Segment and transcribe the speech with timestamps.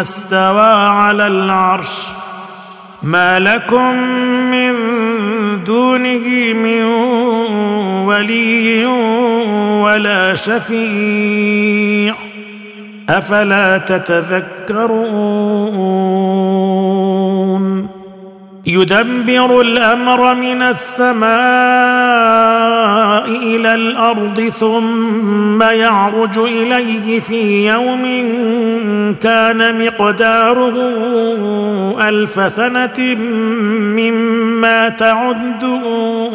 [0.00, 2.08] استوى على العرش.
[3.02, 3.94] ما لكم
[4.50, 4.74] من
[5.64, 6.84] دونه من
[8.04, 8.86] ولي
[9.82, 12.14] ولا شفيع.
[13.10, 15.04] أفلا تتذكرون؟
[18.66, 22.23] يدبر الأمر من السماء.
[23.74, 28.04] الأرض ثم يعرج إليه في يوم
[29.20, 30.74] كان مقداره
[32.08, 33.14] ألف سنة
[33.96, 36.34] مما تعدون.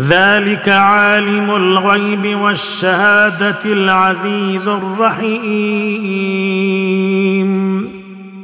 [0.00, 5.34] ذلك عالم الغيب والشهادة العزيز الرحيم.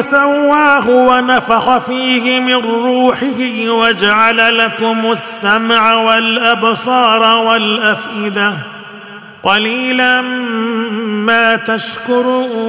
[0.00, 8.52] سواه ونفخ فيه من روحه وجعل لكم السمع والأبصار والأفئدة.
[9.42, 10.20] قليلا
[11.00, 12.62] ما تشكرون.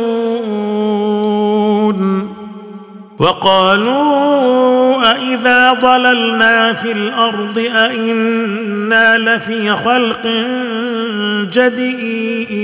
[3.19, 10.27] وقالوا أإذا ضللنا في الأرض أإنا لفي خلق
[11.53, 12.63] جديد.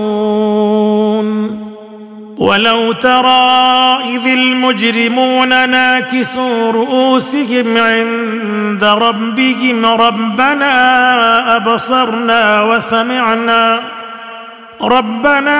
[2.41, 10.75] ولو ترى إذ المجرمون ناكسوا رؤوسهم عند ربهم ربنا
[11.55, 13.79] أبصرنا وسمعنا
[14.81, 15.59] ربنا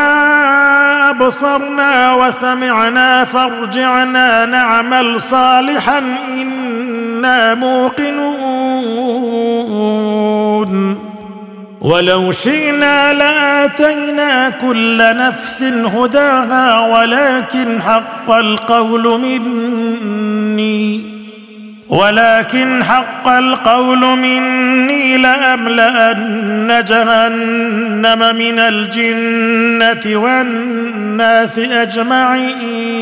[1.09, 8.40] أبصرنا وسمعنا فارجعنا نعمل صالحا إنا موقنون.
[11.81, 21.01] ولو شئنا لآتينا كل نفس هداها ولكن حق القول مني.
[21.89, 33.01] ولكن حق القول مني لأملأن جهنم من الجنة والناس أجمعين.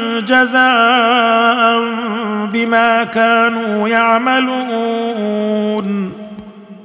[0.25, 1.83] جزاء
[2.53, 5.41] بما كانوا يعملون.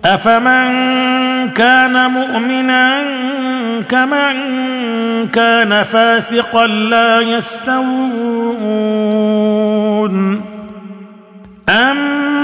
[0.04, 0.70] أفمن
[1.50, 2.98] كان مؤمنا
[3.88, 4.36] كمن
[5.32, 7.96] كان فاسقا لا يستوون.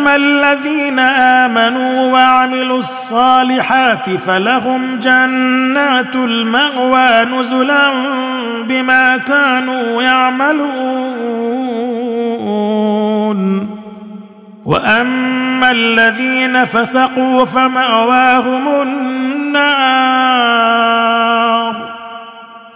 [0.02, 7.90] اما الذين امنوا وعملوا الصالحات فلهم جنات الماوى نزلا
[8.68, 10.72] بما كانوا يعملون
[14.64, 20.22] واما الذين فسقوا فماواهم النار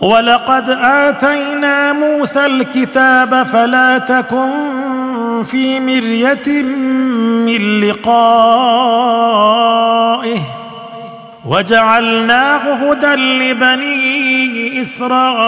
[0.00, 4.50] ولقد آتينا موسى الكتاب فلا تكن
[5.44, 6.62] في مرية
[7.46, 8.30] من لقائه
[11.44, 12.58] وجعلناه
[12.90, 15.40] هدى لبني إسرائيل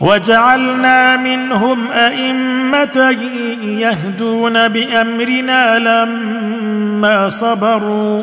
[0.00, 3.16] وجعلنا منهم أئمة
[3.64, 8.22] يهدون بأمرنا لما صبروا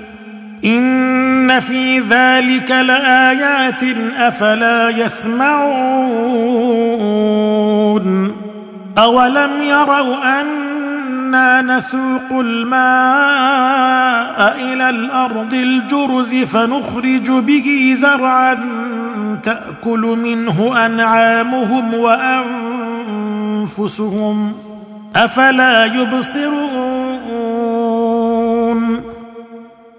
[0.65, 3.83] إن في ذلك لآيات
[4.17, 6.41] أفلا يسمعون
[8.97, 13.61] أولم يروا أنا نسوق الماء
[14.59, 18.57] إلى الأرض الجرز فنخرج به زرعا
[19.43, 21.93] تأكل منه أنعامهم
[23.63, 24.53] وأنفسهم
[25.15, 26.90] أفلا يبصرون